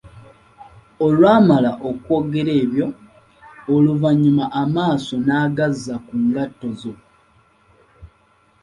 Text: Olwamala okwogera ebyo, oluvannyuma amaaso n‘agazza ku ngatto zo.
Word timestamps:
Olwamala 1.05 1.71
okwogera 1.89 2.51
ebyo, 2.63 2.87
oluvannyuma 3.73 4.45
amaaso 4.61 5.15
n‘agazza 5.25 5.95
ku 6.05 6.15
ngatto 6.25 6.67
zo. 6.81 6.93